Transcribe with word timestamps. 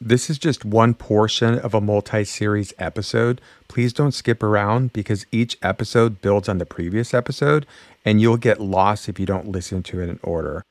This 0.00 0.30
is 0.30 0.38
just 0.38 0.64
one 0.64 0.94
portion 0.94 1.58
of 1.58 1.74
a 1.74 1.80
multi 1.80 2.22
series 2.22 2.72
episode. 2.78 3.40
Please 3.66 3.92
don't 3.92 4.12
skip 4.12 4.44
around 4.44 4.92
because 4.92 5.26
each 5.32 5.58
episode 5.60 6.20
builds 6.20 6.48
on 6.48 6.58
the 6.58 6.66
previous 6.66 7.12
episode 7.12 7.66
and 8.04 8.20
you'll 8.20 8.36
get 8.36 8.60
lost 8.60 9.08
if 9.08 9.18
you 9.18 9.26
don't 9.26 9.48
listen 9.48 9.82
to 9.82 10.00
it 10.00 10.08
in 10.08 10.20
order. 10.22 10.62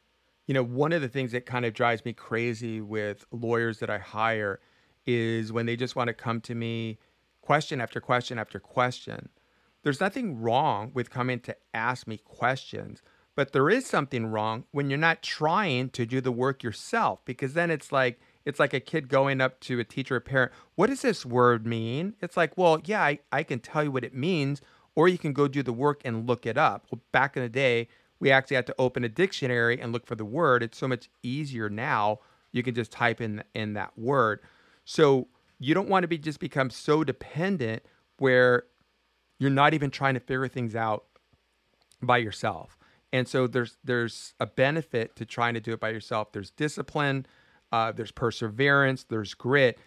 You 0.45 0.53
know, 0.53 0.63
one 0.63 0.93
of 0.93 1.01
the 1.01 1.09
things 1.09 1.33
that 1.33 1.45
kind 1.45 1.65
of 1.65 1.73
drives 1.73 2.05
me 2.05 2.13
crazy 2.13 2.79
with 2.79 3.25
lawyers 3.29 3.79
that 3.79 3.89
I 3.89 3.97
hire 3.97 4.61
is 5.05 5.51
when 5.51 5.65
they 5.65 5.75
just 5.75 5.97
want 5.97 6.07
to 6.07 6.13
come 6.13 6.39
to 6.41 6.55
me 6.55 6.97
question 7.41 7.81
after 7.81 7.99
question 7.99 8.39
after 8.39 8.59
question. 8.59 9.27
There's 9.83 9.99
nothing 9.99 10.39
wrong 10.39 10.91
with 10.93 11.09
coming 11.09 11.41
to 11.41 11.57
ask 11.73 12.07
me 12.07 12.17
questions, 12.17 13.01
but 13.35 13.51
there 13.51 13.69
is 13.69 13.85
something 13.85 14.27
wrong 14.27 14.63
when 14.71 14.89
you're 14.89 14.97
not 14.97 15.21
trying 15.21 15.89
to 15.89 16.05
do 16.05 16.21
the 16.21 16.31
work 16.31 16.63
yourself 16.63 17.19
because 17.25 17.55
then 17.55 17.69
it's 17.69 17.91
like, 17.91 18.21
it's 18.47 18.61
like 18.61 18.73
a 18.73 18.79
kid 18.79 19.09
going 19.09 19.41
up 19.41 19.59
to 19.59 19.77
a 19.77 19.83
teacher 19.83 20.15
or 20.15 20.19
parent, 20.21 20.53
what 20.75 20.87
does 20.87 21.01
this 21.01 21.25
word 21.25 21.67
mean? 21.67 22.15
It's 22.21 22.37
like, 22.37 22.57
well, 22.57 22.79
yeah, 22.85 23.03
I, 23.03 23.19
I 23.29 23.43
can 23.43 23.59
tell 23.59 23.83
you 23.83 23.91
what 23.91 24.05
it 24.05 24.15
means, 24.15 24.61
or 24.95 25.09
you 25.09 25.17
can 25.17 25.33
go 25.33 25.49
do 25.49 25.61
the 25.61 25.73
work 25.73 26.01
and 26.05 26.25
look 26.25 26.45
it 26.45 26.57
up. 26.57 26.87
Well, 26.89 27.01
back 27.11 27.35
in 27.35 27.43
the 27.43 27.49
day, 27.49 27.89
we 28.21 28.31
actually 28.31 28.55
had 28.55 28.65
to 28.67 28.75
open 28.79 29.03
a 29.03 29.09
dictionary 29.09 29.81
and 29.81 29.91
look 29.91 30.07
for 30.07 30.15
the 30.15 30.23
word. 30.23 30.63
It's 30.63 30.77
so 30.77 30.87
much 30.87 31.09
easier 31.21 31.69
now. 31.69 32.19
You 32.53 32.63
can 32.63 32.73
just 32.73 32.89
type 32.89 33.19
in 33.19 33.43
in 33.53 33.73
that 33.73 33.99
word. 33.99 34.39
So 34.85 35.27
you 35.59 35.73
don't 35.73 35.89
want 35.89 36.03
to 36.03 36.07
be 36.07 36.17
just 36.17 36.39
become 36.39 36.69
so 36.69 37.03
dependent 37.03 37.83
where 38.17 38.63
you're 39.39 39.49
not 39.49 39.73
even 39.73 39.91
trying 39.91 40.13
to 40.13 40.21
figure 40.21 40.47
things 40.47 40.73
out 40.73 41.03
by 42.01 42.17
yourself. 42.17 42.77
And 43.11 43.27
so 43.27 43.45
there's 43.45 43.77
there's 43.83 44.33
a 44.39 44.45
benefit 44.45 45.17
to 45.17 45.25
trying 45.25 45.53
to 45.55 45.59
do 45.59 45.73
it 45.73 45.81
by 45.81 45.89
yourself. 45.89 46.31
There's 46.31 46.51
discipline, 46.51 47.25
uh, 47.71 47.91
there's 47.91 48.11
perseverance, 48.11 49.03
there's 49.03 49.33
grit. 49.33 49.77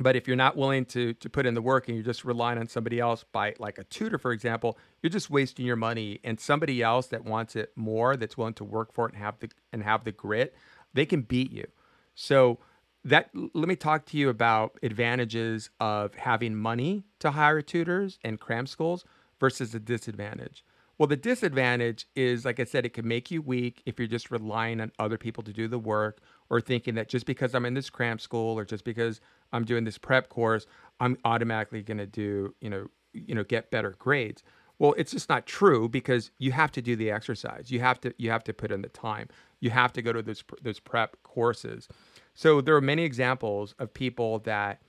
But 0.00 0.14
if 0.14 0.28
you're 0.28 0.36
not 0.36 0.56
willing 0.56 0.84
to 0.86 1.12
to 1.14 1.28
put 1.28 1.44
in 1.44 1.54
the 1.54 1.62
work 1.62 1.88
and 1.88 1.96
you're 1.96 2.04
just 2.04 2.24
relying 2.24 2.58
on 2.58 2.68
somebody 2.68 3.00
else 3.00 3.24
by 3.32 3.54
like 3.58 3.78
a 3.78 3.84
tutor, 3.84 4.16
for 4.18 4.30
example, 4.32 4.78
you're 5.02 5.10
just 5.10 5.28
wasting 5.28 5.66
your 5.66 5.76
money. 5.76 6.20
And 6.22 6.38
somebody 6.38 6.82
else 6.82 7.08
that 7.08 7.24
wants 7.24 7.56
it 7.56 7.72
more, 7.74 8.16
that's 8.16 8.36
willing 8.36 8.54
to 8.54 8.64
work 8.64 8.92
for 8.92 9.06
it 9.06 9.14
and 9.14 9.22
have 9.22 9.40
the 9.40 9.50
and 9.72 9.82
have 9.82 10.04
the 10.04 10.12
grit, 10.12 10.54
they 10.94 11.04
can 11.04 11.22
beat 11.22 11.50
you. 11.52 11.66
So 12.14 12.58
that 13.04 13.30
let 13.34 13.68
me 13.68 13.76
talk 13.76 14.04
to 14.06 14.16
you 14.16 14.28
about 14.28 14.78
advantages 14.82 15.70
of 15.80 16.14
having 16.14 16.54
money 16.54 17.04
to 17.20 17.32
hire 17.32 17.62
tutors 17.62 18.18
and 18.22 18.38
cram 18.38 18.66
schools 18.66 19.04
versus 19.40 19.72
the 19.72 19.80
disadvantage. 19.80 20.64
Well, 20.98 21.06
the 21.06 21.16
disadvantage 21.16 22.06
is, 22.16 22.44
like 22.44 22.58
I 22.58 22.64
said, 22.64 22.84
it 22.84 22.92
can 22.92 23.06
make 23.06 23.30
you 23.30 23.40
weak 23.40 23.82
if 23.86 23.98
you're 23.98 24.08
just 24.08 24.32
relying 24.32 24.80
on 24.80 24.90
other 24.98 25.16
people 25.16 25.44
to 25.44 25.52
do 25.52 25.68
the 25.68 25.78
work 25.78 26.18
or 26.50 26.60
thinking 26.60 26.96
that 26.96 27.08
just 27.08 27.24
because 27.24 27.54
I'm 27.54 27.64
in 27.64 27.74
this 27.74 27.88
cram 27.88 28.18
school 28.18 28.58
or 28.58 28.64
just 28.64 28.84
because 28.84 29.20
I'm 29.52 29.64
doing 29.64 29.84
this 29.84 29.96
prep 29.96 30.28
course, 30.28 30.66
I'm 30.98 31.16
automatically 31.24 31.82
going 31.82 31.98
to 31.98 32.06
do, 32.06 32.54
you 32.60 32.68
know, 32.68 32.88
you 33.12 33.34
know, 33.34 33.44
get 33.44 33.70
better 33.70 33.94
grades. 33.98 34.42
Well, 34.80 34.94
it's 34.96 35.12
just 35.12 35.28
not 35.28 35.46
true 35.46 35.88
because 35.88 36.30
you 36.38 36.52
have 36.52 36.72
to 36.72 36.82
do 36.82 36.96
the 36.96 37.10
exercise. 37.10 37.70
You 37.70 37.80
have 37.80 38.00
to 38.02 38.14
you 38.18 38.30
have 38.30 38.44
to 38.44 38.52
put 38.52 38.70
in 38.72 38.82
the 38.82 38.88
time. 38.88 39.28
You 39.60 39.70
have 39.70 39.92
to 39.94 40.02
go 40.02 40.12
to 40.12 40.22
those 40.22 40.42
those 40.62 40.80
prep 40.80 41.16
courses. 41.22 41.88
So 42.34 42.60
there 42.60 42.76
are 42.76 42.80
many 42.80 43.04
examples 43.04 43.74
of 43.78 43.94
people 43.94 44.38
that 44.40 44.80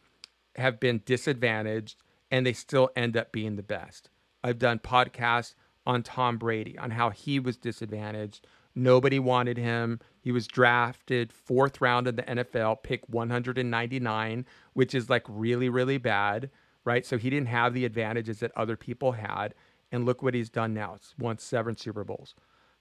have 0.56 0.80
been 0.80 1.02
disadvantaged 1.06 2.02
and 2.30 2.46
they 2.46 2.54
still 2.54 2.90
end 2.96 3.18
up 3.18 3.32
being 3.32 3.56
the 3.56 3.64
best. 3.64 4.10
I've 4.44 4.60
done 4.60 4.80
podcasts 4.80 5.56
on 5.90 6.04
Tom 6.04 6.38
Brady 6.38 6.78
on 6.78 6.92
how 6.92 7.10
he 7.10 7.40
was 7.40 7.58
disadvantaged. 7.58 8.46
Nobody 8.76 9.18
wanted 9.18 9.58
him. 9.58 10.00
He 10.22 10.32
was 10.32 10.46
drafted 10.46 11.34
fourth 11.34 11.82
round 11.82 12.08
in 12.08 12.16
the 12.16 12.24
NFL, 12.24 12.84
pick 12.84 13.02
199, 13.10 14.46
which 14.74 14.94
is 14.94 15.10
like 15.10 15.24
really, 15.28 15.68
really 15.68 15.98
bad, 15.98 16.52
right? 16.86 17.06
So 17.06 17.18
he 17.18 17.32
didn't 17.32 17.48
have 17.48 17.74
the 17.74 17.86
advantages 17.86 18.40
that 18.40 18.52
other 18.56 18.78
people 18.78 19.14
had. 19.14 19.56
And 19.92 20.06
look 20.06 20.22
what 20.22 20.36
he's 20.36 20.52
done 20.52 20.76
now. 20.76 20.94
It's 20.94 21.16
won 21.18 21.40
seven 21.40 21.76
Super 21.76 22.04
Bowls. 22.04 22.36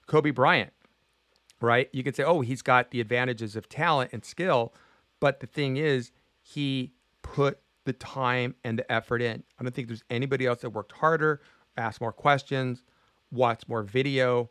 Kobe 0.05 0.29
Bryant, 0.29 0.71
right? 1.59 1.89
You 1.91 2.03
could 2.03 2.15
say, 2.15 2.23
oh, 2.23 2.41
he's 2.41 2.61
got 2.61 2.91
the 2.91 3.01
advantages 3.01 3.55
of 3.55 3.67
talent 3.67 4.11
and 4.13 4.23
skill. 4.23 4.75
But 5.19 5.39
the 5.39 5.47
thing 5.47 5.77
is, 5.77 6.11
he 6.43 6.93
put 7.23 7.59
the 7.85 7.93
time 7.93 8.53
and 8.63 8.77
the 8.77 8.91
effort 8.91 9.23
in. 9.23 9.43
I 9.59 9.63
don't 9.63 9.73
think 9.73 9.87
there's 9.87 10.03
anybody 10.11 10.45
else 10.45 10.61
that 10.61 10.69
worked 10.69 10.91
harder, 10.91 11.41
asked 11.75 11.99
more 11.99 12.13
questions, 12.13 12.83
watched 13.31 13.69
more 13.69 13.83
video. 13.83 14.49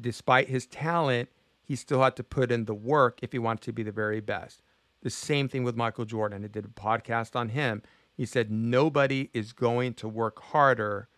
Despite 0.00 0.48
his 0.48 0.66
talent, 0.66 1.28
he 1.62 1.76
still 1.76 2.02
had 2.02 2.16
to 2.16 2.24
put 2.24 2.52
in 2.52 2.64
the 2.66 2.74
work 2.74 3.18
if 3.22 3.32
he 3.32 3.38
wanted 3.38 3.62
to 3.62 3.72
be 3.72 3.82
the 3.82 3.92
very 3.92 4.20
best. 4.20 4.62
The 5.02 5.10
same 5.10 5.48
thing 5.48 5.64
with 5.64 5.76
Michael 5.76 6.04
Jordan. 6.04 6.44
I 6.44 6.48
did 6.48 6.64
a 6.64 6.68
podcast 6.68 7.36
on 7.36 7.50
him. 7.50 7.82
He 8.16 8.26
said, 8.26 8.50
Nobody 8.50 9.30
is 9.34 9.52
going 9.52 9.94
to 9.94 10.08
work 10.08 10.40
harder 10.40 11.08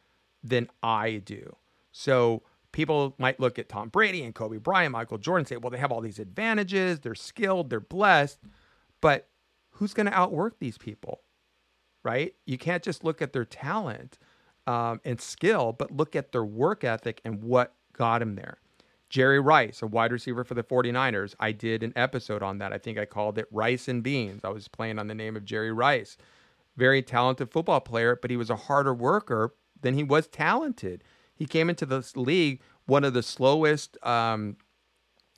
than 0.43 0.69
I 0.83 1.17
do. 1.25 1.57
So 1.93 2.43
people 2.73 3.15
might 3.19 3.41
look 3.41 3.59
at 3.59 3.69
Tom 3.69 3.89
Brady 3.89 4.25
and 4.25 4.35
Kobe 4.35 4.59
Bryant, 4.59 4.93
Michael 4.93 5.19
Jordan, 5.19 5.41
and 5.43 5.49
say, 5.49 5.57
Well, 5.57 5.71
they 5.71 5.79
have 5.79 5.93
all 5.93 6.01
these 6.01 6.19
advantages. 6.19 7.01
They're 7.01 7.15
skilled, 7.15 7.71
they're 7.71 7.81
blessed. 7.81 8.39
But 9.01 9.29
who's 9.71 9.95
going 9.95 10.07
to 10.07 10.15
outwork 10.15 10.59
these 10.59 10.79
people? 10.79 11.23
Right? 12.03 12.35
You 12.45 12.57
can't 12.57 12.83
just 12.83 13.05
look 13.05 13.21
at 13.21 13.33
their 13.33 13.45
talent 13.45 14.19
um, 14.67 15.01
and 15.05 15.21
skill, 15.21 15.73
but 15.73 15.91
look 15.91 16.17
at 16.17 16.33
their 16.33 16.45
work 16.45 16.85
ethic 16.85 17.21
and 17.25 17.43
what 17.43 17.75
got 17.93 18.23
him 18.23 18.35
there. 18.35 18.59
Jerry 19.09 19.39
Rice, 19.39 19.83
a 19.83 19.87
wide 19.87 20.13
receiver 20.13 20.43
for 20.45 20.55
the 20.55 20.65
49ers. 20.65 21.35
I 21.39 21.53
did 21.53 21.83
an 21.83 21.93
episode 21.95 22.43
on 22.43 22.59
that. 22.59 22.73
I 22.73 22.79
think 22.79 22.99
I 22.99 23.05
called 23.05 23.39
it 23.39 23.47
Rice 23.51 23.87
and 23.87 24.03
Beans. 24.03 24.45
I 24.45 24.49
was 24.49 24.69
playing 24.69 24.99
on 24.99 25.07
the 25.07 25.15
name 25.15 25.37
of 25.37 25.45
Jerry 25.45 25.73
Rice. 25.73 26.17
Very 26.77 27.03
talented 27.03 27.51
football 27.51 27.81
player, 27.81 28.19
but 28.21 28.31
he 28.31 28.37
was 28.37 28.51
a 28.51 28.57
harder 28.57 28.93
worker 28.93 29.55
than 29.81 29.95
he 29.95 30.03
was 30.03 30.27
talented. 30.27 31.05
He 31.35 31.47
came 31.47 31.71
into 31.71 31.87
this 31.87 32.17
league 32.17 32.61
one 32.87 33.05
of 33.05 33.15
the 33.15 33.23
slowest 33.23 33.97
um, 34.05 34.57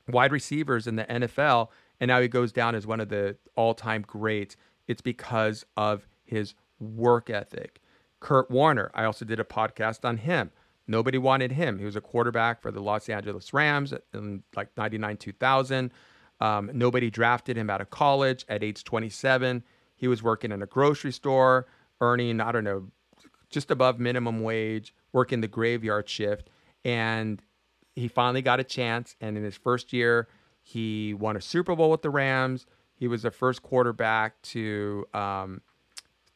wide 0.09 0.33
receivers 0.33 0.87
in 0.87 0.97
the 0.97 1.05
NFL, 1.05 1.69
and 2.01 2.09
now 2.09 2.21
he 2.21 2.29
goes 2.29 2.53
down 2.53 2.75
as 2.75 2.87
one 2.87 3.01
of 3.01 3.09
the 3.09 3.37
all 3.57 3.75
time 3.75 4.03
greats. 4.03 4.57
It's 4.87 5.03
because 5.03 5.65
of 5.77 6.07
his 6.25 6.55
work 6.79 7.29
ethic. 7.31 7.81
Kurt 8.21 8.51
Warner, 8.51 8.91
I 8.95 9.05
also 9.05 9.25
did 9.25 9.41
a 9.41 9.45
podcast 9.45 10.05
on 10.05 10.19
him. 10.19 10.51
Nobody 10.87 11.19
wanted 11.19 11.53
him. 11.53 11.79
He 11.79 11.85
was 11.85 11.97
a 11.97 12.01
quarterback 12.01 12.63
for 12.63 12.71
the 12.71 12.81
Los 12.81 13.09
Angeles 13.09 13.53
Rams 13.53 13.93
in 14.15 14.43
like 14.57 14.71
99 14.77 15.19
2000. 15.19 15.93
Um, 16.41 16.71
nobody 16.73 17.11
drafted 17.11 17.57
him 17.57 17.69
out 17.69 17.81
of 17.81 17.91
college 17.91 18.45
at 18.49 18.63
age 18.63 18.85
27. 18.85 19.63
He 19.97 20.09
was 20.09 20.23
working 20.23 20.53
in 20.53 20.63
a 20.63 20.67
grocery 20.67 21.13
store, 21.13 21.67
earning, 22.01 22.41
I 22.41 22.53
don't 22.53 22.65
know, 22.65 22.89
just 23.51 23.71
above 23.71 23.99
minimum 23.99 24.43
wage, 24.43 24.95
working 25.13 25.41
the 25.41 25.49
graveyard 25.49 26.09
shift. 26.09 26.49
And 26.85 27.43
he 27.95 28.09
finally 28.09 28.43
got 28.43 28.61
a 28.61 28.65
chance. 28.65 29.17
And 29.21 29.37
in 29.37 29.43
his 29.43 29.57
first 29.57 29.93
year, 29.93 30.29
he 30.63 31.13
won 31.15 31.37
a 31.37 31.41
Super 31.41 31.75
Bowl 31.75 31.91
with 31.91 32.03
the 32.03 32.11
Rams. 32.11 32.67
He 32.95 33.09
was 33.09 33.23
the 33.23 33.31
first 33.31 33.63
quarterback 33.63 34.41
to 34.43 35.07
um, 35.13 35.61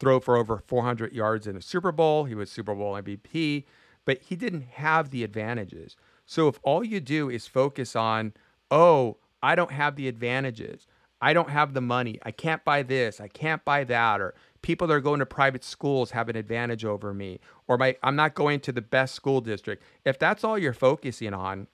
throw 0.02 0.20
for 0.20 0.36
over 0.36 0.62
400 0.66 1.12
yards 1.12 1.46
in 1.46 1.56
a 1.56 1.62
Super 1.62 1.92
Bowl. 1.92 2.24
He 2.24 2.34
was 2.34 2.50
Super 2.50 2.74
Bowl 2.74 2.92
MVP 2.94 3.64
but 4.04 4.20
he 4.22 4.36
didn't 4.36 4.62
have 4.62 5.10
the 5.10 5.24
advantages. 5.24 5.96
So 6.26 6.48
if 6.48 6.58
all 6.62 6.84
you 6.84 7.00
do 7.00 7.28
is 7.30 7.46
focus 7.46 7.94
on, 7.96 8.32
oh, 8.70 9.18
I 9.42 9.54
don't 9.54 9.72
have 9.72 9.96
the 9.96 10.08
advantages, 10.08 10.86
I 11.20 11.32
don't 11.32 11.50
have 11.50 11.74
the 11.74 11.80
money, 11.80 12.18
I 12.22 12.30
can't 12.30 12.64
buy 12.64 12.82
this, 12.82 13.20
I 13.20 13.28
can't 13.28 13.64
buy 13.64 13.84
that, 13.84 14.20
or 14.20 14.34
people 14.60 14.86
that 14.86 14.94
are 14.94 15.00
going 15.00 15.20
to 15.20 15.26
private 15.26 15.64
schools 15.64 16.10
have 16.12 16.28
an 16.28 16.36
advantage 16.36 16.84
over 16.84 17.12
me, 17.14 17.40
or 17.68 17.78
my 17.78 17.96
I'm 18.02 18.16
not 18.16 18.34
going 18.34 18.60
to 18.60 18.72
the 18.72 18.82
best 18.82 19.14
school 19.14 19.40
district. 19.40 19.82
If 20.04 20.18
that's 20.18 20.44
all 20.44 20.58
you're 20.58 20.72
focusing 20.72 21.34
on, 21.34 21.68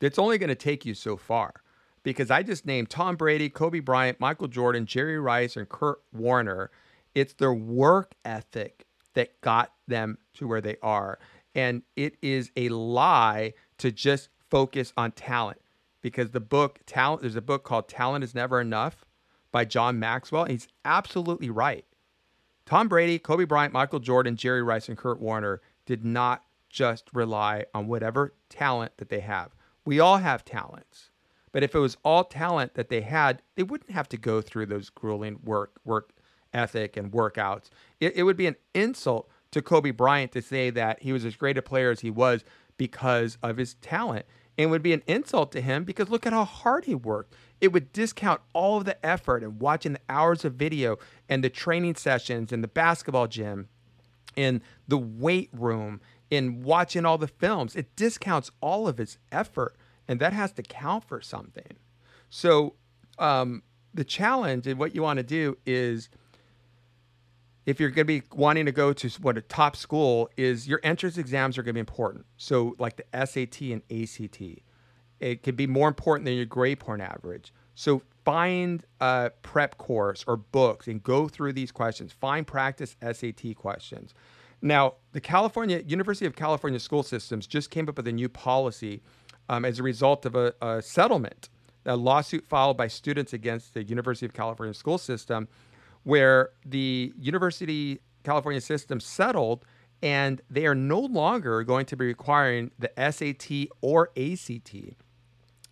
it's 0.00 0.18
only 0.18 0.38
going 0.38 0.48
to 0.48 0.54
take 0.54 0.84
you 0.84 0.94
so 0.94 1.16
far. 1.16 1.54
Because 2.02 2.30
I 2.30 2.42
just 2.42 2.66
named 2.66 2.90
Tom 2.90 3.16
Brady, 3.16 3.48
Kobe 3.48 3.80
Bryant, 3.80 4.20
Michael 4.20 4.46
Jordan, 4.48 4.84
Jerry 4.84 5.18
Rice, 5.18 5.56
and 5.56 5.66
Kurt 5.66 6.02
Warner. 6.12 6.70
It's 7.14 7.34
their 7.34 7.54
work 7.54 8.14
ethic 8.24 8.86
that 9.14 9.40
got 9.40 9.72
them 9.86 10.18
to 10.34 10.48
where 10.48 10.60
they 10.60 10.76
are. 10.82 11.18
And 11.54 11.82
it 11.96 12.16
is 12.20 12.50
a 12.56 12.68
lie 12.68 13.54
to 13.78 13.92
just 13.92 14.28
focus 14.50 14.92
on 14.96 15.12
talent 15.12 15.60
because 16.02 16.30
the 16.30 16.40
book 16.40 16.80
talent 16.86 17.22
there's 17.22 17.36
a 17.36 17.40
book 17.40 17.64
called 17.64 17.88
Talent 17.88 18.24
is 18.24 18.34
Never 18.34 18.60
Enough 18.60 19.04
by 19.52 19.64
John 19.64 19.98
Maxwell. 19.98 20.42
and 20.42 20.52
he's 20.52 20.68
absolutely 20.84 21.50
right. 21.50 21.84
Tom 22.66 22.88
Brady, 22.88 23.18
Kobe 23.18 23.44
Bryant, 23.44 23.72
Michael 23.72 24.00
Jordan, 24.00 24.36
Jerry 24.36 24.62
Rice, 24.62 24.88
and 24.88 24.98
Kurt 24.98 25.20
Warner 25.20 25.60
did 25.86 26.04
not 26.04 26.44
just 26.68 27.08
rely 27.12 27.64
on 27.74 27.86
whatever 27.86 28.34
talent 28.48 28.96
that 28.96 29.10
they 29.10 29.20
have. 29.20 29.54
We 29.84 30.00
all 30.00 30.16
have 30.16 30.44
talents. 30.44 31.10
But 31.52 31.62
if 31.62 31.74
it 31.74 31.78
was 31.78 31.96
all 32.02 32.24
talent 32.24 32.74
that 32.74 32.88
they 32.88 33.02
had, 33.02 33.42
they 33.54 33.62
wouldn't 33.62 33.92
have 33.92 34.08
to 34.08 34.16
go 34.16 34.40
through 34.40 34.66
those 34.66 34.90
grueling 34.90 35.38
work 35.44 35.78
work 35.84 36.10
ethic 36.54 36.96
and 36.96 37.12
workouts. 37.12 37.68
It, 38.00 38.16
it 38.16 38.22
would 38.22 38.36
be 38.36 38.46
an 38.46 38.56
insult 38.74 39.28
to 39.50 39.62
Kobe 39.62 39.90
Bryant 39.90 40.32
to 40.32 40.42
say 40.42 40.70
that 40.70 41.02
he 41.02 41.12
was 41.12 41.24
as 41.24 41.36
great 41.36 41.58
a 41.58 41.62
player 41.62 41.90
as 41.90 42.00
he 42.00 42.10
was 42.10 42.44
because 42.76 43.38
of 43.42 43.56
his 43.56 43.74
talent. 43.74 44.26
And 44.56 44.70
would 44.70 44.82
be 44.82 44.92
an 44.92 45.02
insult 45.08 45.50
to 45.52 45.60
him 45.60 45.82
because 45.82 46.08
look 46.08 46.26
at 46.26 46.32
how 46.32 46.44
hard 46.44 46.84
he 46.84 46.94
worked. 46.94 47.34
it 47.60 47.72
would 47.72 47.92
discount 47.92 48.40
all 48.52 48.78
of 48.78 48.84
the 48.84 49.04
effort 49.04 49.42
and 49.42 49.60
watching 49.60 49.94
the 49.94 50.00
hours 50.08 50.44
of 50.44 50.54
video 50.54 50.96
and 51.28 51.42
the 51.42 51.50
training 51.50 51.96
sessions 51.96 52.52
in 52.52 52.60
the 52.60 52.68
basketball 52.68 53.26
gym, 53.26 53.68
in 54.36 54.62
the 54.86 54.98
weight 54.98 55.50
room, 55.52 56.00
in 56.30 56.62
watching 56.62 57.04
all 57.04 57.18
the 57.18 57.26
films. 57.26 57.74
It 57.74 57.96
discounts 57.96 58.50
all 58.60 58.86
of 58.86 58.98
his 58.98 59.18
effort, 59.32 59.76
and 60.06 60.20
that 60.20 60.32
has 60.32 60.52
to 60.52 60.62
count 60.62 61.04
for 61.04 61.20
something. 61.20 61.78
So, 62.30 62.74
um, 63.18 63.62
the 63.92 64.04
challenge 64.04 64.66
and 64.66 64.78
what 64.78 64.94
you 64.94 65.02
want 65.02 65.18
to 65.18 65.22
do 65.22 65.56
is 65.64 66.08
if 67.66 67.80
you're 67.80 67.90
going 67.90 68.06
to 68.06 68.20
be 68.20 68.22
wanting 68.32 68.66
to 68.66 68.72
go 68.72 68.92
to 68.92 69.08
what 69.22 69.38
a 69.38 69.40
top 69.40 69.76
school 69.76 70.28
is 70.36 70.68
your 70.68 70.80
entrance 70.82 71.16
exams 71.16 71.56
are 71.56 71.62
going 71.62 71.72
to 71.72 71.74
be 71.74 71.80
important. 71.80 72.26
So 72.36 72.74
like 72.78 72.96
the 72.96 73.26
sat 73.26 73.60
and 73.60 73.82
act 73.90 74.62
it 75.20 75.42
could 75.42 75.56
be 75.56 75.66
more 75.66 75.88
important 75.88 76.26
than 76.26 76.34
your 76.34 76.44
grade 76.44 76.80
point 76.80 77.00
average. 77.00 77.52
So 77.74 78.02
find 78.24 78.84
a 79.00 79.30
prep 79.42 79.78
course 79.78 80.24
or 80.26 80.36
books 80.36 80.86
and 80.86 81.02
go 81.02 81.28
through 81.28 81.54
these 81.54 81.72
questions. 81.72 82.12
Find 82.12 82.46
practice 82.46 82.96
sat 83.00 83.56
questions. 83.56 84.14
Now 84.60 84.94
the 85.12 85.20
california 85.20 85.82
university 85.86 86.26
of 86.26 86.36
california 86.36 86.80
school 86.80 87.02
systems 87.02 87.46
just 87.46 87.70
came 87.70 87.88
up 87.88 87.96
with 87.96 88.08
a 88.08 88.12
new 88.12 88.28
policy 88.28 89.02
um, 89.48 89.64
as 89.64 89.78
a 89.78 89.82
result 89.82 90.24
of 90.24 90.34
a, 90.34 90.54
a 90.62 90.80
settlement 90.80 91.48
a 91.86 91.96
lawsuit 91.96 92.46
filed 92.46 92.78
by 92.78 92.88
students 92.88 93.34
against 93.34 93.74
the 93.74 93.82
university 93.82 94.24
of 94.24 94.32
california 94.32 94.72
school 94.72 94.96
system 94.96 95.48
where 96.04 96.50
the 96.64 97.12
University 97.18 98.00
California 98.22 98.60
system 98.60 99.00
settled 99.00 99.64
and 100.02 100.42
they 100.50 100.66
are 100.66 100.74
no 100.74 101.00
longer 101.00 101.62
going 101.64 101.86
to 101.86 101.96
be 101.96 102.06
requiring 102.06 102.70
the 102.78 102.90
SAT 102.96 103.68
or 103.80 104.10
ACT. 104.16 104.74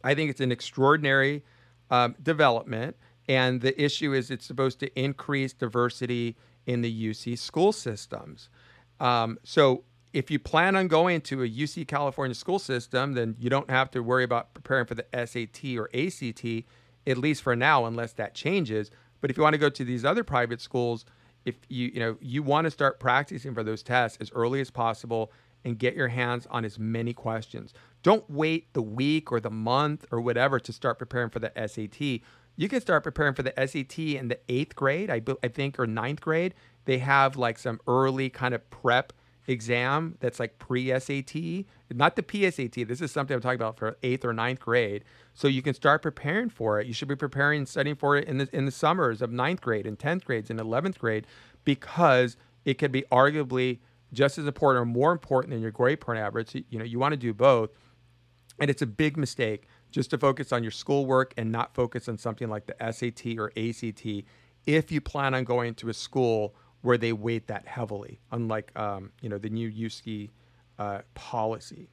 I 0.04 0.14
think 0.14 0.30
it's 0.30 0.40
an 0.40 0.50
extraordinary 0.50 1.44
um, 1.90 2.16
development. 2.22 2.96
And 3.28 3.60
the 3.60 3.80
issue 3.80 4.12
is 4.12 4.30
it's 4.30 4.46
supposed 4.46 4.80
to 4.80 5.00
increase 5.00 5.52
diversity 5.52 6.36
in 6.66 6.80
the 6.80 7.10
UC 7.10 7.38
school 7.38 7.72
systems. 7.72 8.48
Um, 8.98 9.38
so 9.44 9.84
if 10.12 10.30
you 10.30 10.38
plan 10.38 10.76
on 10.76 10.88
going 10.88 11.20
to 11.22 11.42
a 11.42 11.48
UC 11.48 11.86
California 11.86 12.34
school 12.34 12.58
system, 12.58 13.12
then 13.12 13.36
you 13.38 13.48
don't 13.48 13.70
have 13.70 13.90
to 13.92 14.00
worry 14.00 14.24
about 14.24 14.54
preparing 14.54 14.86
for 14.86 14.94
the 14.94 15.06
SAT 15.12 15.76
or 15.76 15.88
ACT, 15.94 16.64
at 17.06 17.18
least 17.18 17.42
for 17.42 17.54
now, 17.54 17.84
unless 17.86 18.12
that 18.14 18.34
changes. 18.34 18.90
But 19.22 19.30
if 19.30 19.38
you 19.38 19.42
want 19.42 19.54
to 19.54 19.58
go 19.58 19.70
to 19.70 19.84
these 19.84 20.04
other 20.04 20.22
private 20.22 20.60
schools, 20.60 21.06
if 21.46 21.54
you 21.70 21.90
you 21.94 22.00
know 22.00 22.18
you 22.20 22.42
want 22.42 22.66
to 22.66 22.70
start 22.70 23.00
practicing 23.00 23.54
for 23.54 23.62
those 23.62 23.82
tests 23.82 24.18
as 24.20 24.30
early 24.32 24.60
as 24.60 24.70
possible 24.70 25.32
and 25.64 25.78
get 25.78 25.94
your 25.94 26.08
hands 26.08 26.46
on 26.50 26.64
as 26.64 26.78
many 26.78 27.14
questions. 27.14 27.72
Don't 28.02 28.28
wait 28.28 28.72
the 28.74 28.82
week 28.82 29.30
or 29.30 29.40
the 29.40 29.50
month 29.50 30.04
or 30.10 30.20
whatever 30.20 30.58
to 30.58 30.72
start 30.72 30.98
preparing 30.98 31.30
for 31.30 31.38
the 31.38 31.52
SAT. 31.54 32.20
You 32.56 32.68
can 32.68 32.80
start 32.80 33.04
preparing 33.04 33.34
for 33.34 33.42
the 33.42 33.54
SAT 33.56 33.98
in 33.98 34.28
the 34.28 34.38
eighth 34.48 34.74
grade, 34.74 35.08
I, 35.08 35.22
I 35.42 35.48
think, 35.48 35.78
or 35.78 35.86
ninth 35.86 36.20
grade. 36.20 36.54
They 36.84 36.98
have 36.98 37.36
like 37.36 37.58
some 37.58 37.80
early 37.86 38.28
kind 38.28 38.54
of 38.54 38.68
prep 38.70 39.12
exam 39.46 40.16
that's 40.20 40.38
like 40.38 40.58
pre 40.58 40.88
SAT, 40.98 41.66
not 41.90 42.16
the 42.16 42.22
PSAT. 42.22 42.86
This 42.86 43.00
is 43.00 43.10
something 43.10 43.34
I'm 43.34 43.40
talking 43.40 43.56
about 43.56 43.76
for 43.76 43.96
eighth 44.02 44.24
or 44.24 44.32
ninth 44.32 44.60
grade. 44.60 45.04
So 45.34 45.48
you 45.48 45.62
can 45.62 45.74
start 45.74 46.02
preparing 46.02 46.48
for 46.48 46.80
it. 46.80 46.86
You 46.86 46.92
should 46.92 47.08
be 47.08 47.16
preparing 47.16 47.58
and 47.58 47.68
studying 47.68 47.96
for 47.96 48.16
it 48.16 48.28
in 48.28 48.38
the 48.38 48.48
in 48.52 48.66
the 48.66 48.70
summers 48.70 49.22
of 49.22 49.30
ninth 49.30 49.60
grade 49.60 49.86
and 49.86 49.98
tenth 49.98 50.24
grades 50.24 50.50
and 50.50 50.60
eleventh 50.60 50.98
grade 50.98 51.26
because 51.64 52.36
it 52.64 52.74
could 52.74 52.92
be 52.92 53.02
arguably 53.10 53.80
just 54.12 54.38
as 54.38 54.46
important 54.46 54.82
or 54.82 54.84
more 54.84 55.10
important 55.10 55.52
than 55.52 55.62
your 55.62 55.70
grade 55.70 56.00
point 56.00 56.18
average. 56.18 56.54
You 56.54 56.78
know, 56.78 56.84
you 56.84 56.98
want 56.98 57.12
to 57.12 57.18
do 57.18 57.32
both. 57.32 57.70
And 58.60 58.70
it's 58.70 58.82
a 58.82 58.86
big 58.86 59.16
mistake 59.16 59.66
just 59.90 60.10
to 60.10 60.18
focus 60.18 60.52
on 60.52 60.62
your 60.62 60.70
schoolwork 60.70 61.34
and 61.36 61.50
not 61.50 61.74
focus 61.74 62.08
on 62.08 62.18
something 62.18 62.48
like 62.48 62.66
the 62.66 62.92
SAT 62.92 63.38
or 63.38 63.50
ACT 63.56 64.24
if 64.66 64.92
you 64.92 65.00
plan 65.00 65.34
on 65.34 65.44
going 65.44 65.74
to 65.74 65.88
a 65.88 65.94
school 65.94 66.54
where 66.82 66.98
they 66.98 67.12
weight 67.12 67.46
that 67.46 67.66
heavily, 67.66 68.20
unlike 68.30 68.70
um, 68.76 69.10
you 69.20 69.28
know 69.28 69.38
the 69.38 69.48
new 69.48 69.70
USC 69.70 70.30
uh, 70.78 71.00
policy. 71.14 71.88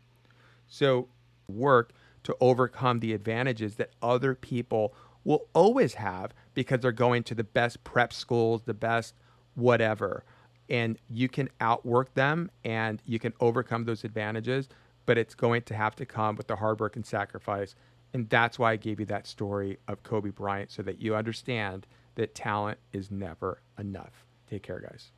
So 0.67 1.07
work 1.47 1.93
to 2.23 2.35
overcome 2.41 2.99
the 2.99 3.13
advantages 3.13 3.75
that 3.75 3.91
other 4.01 4.35
people 4.35 4.93
will 5.23 5.47
always 5.53 5.95
have 5.95 6.33
because 6.53 6.79
they're 6.81 6.91
going 6.91 7.23
to 7.23 7.35
the 7.35 7.43
best 7.43 7.83
prep 7.83 8.13
schools, 8.13 8.63
the 8.65 8.73
best 8.73 9.15
whatever. 9.55 10.23
And 10.69 10.97
you 11.09 11.27
can 11.29 11.49
outwork 11.59 12.13
them 12.13 12.51
and 12.63 13.01
you 13.05 13.19
can 13.19 13.33
overcome 13.39 13.85
those 13.85 14.03
advantages, 14.03 14.69
but 15.05 15.17
it's 15.17 15.35
going 15.35 15.63
to 15.63 15.75
have 15.75 15.95
to 15.97 16.05
come 16.05 16.35
with 16.35 16.47
the 16.47 16.55
hard 16.55 16.79
work 16.79 16.95
and 16.95 17.05
sacrifice. 17.05 17.75
And 18.13 18.29
that's 18.29 18.57
why 18.57 18.73
I 18.73 18.75
gave 18.75 18.99
you 18.99 19.05
that 19.07 19.27
story 19.27 19.77
of 19.87 20.03
Kobe 20.03 20.29
Bryant 20.29 20.71
so 20.71 20.81
that 20.83 20.99
you 20.99 21.15
understand 21.15 21.85
that 22.15 22.35
talent 22.35 22.79
is 22.91 23.11
never 23.11 23.61
enough. 23.77 24.25
Take 24.49 24.63
care, 24.63 24.79
guys. 24.79 25.11